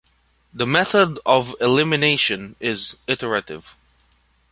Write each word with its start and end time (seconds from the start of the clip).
The 0.51 0.65
method 0.65 1.19
of 1.27 1.53
elimination 1.61 2.55
is 2.59 2.97
iterative. 3.05 3.77